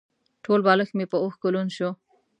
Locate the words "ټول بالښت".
0.43-0.93